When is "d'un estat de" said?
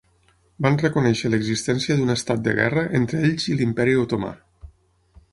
1.99-2.55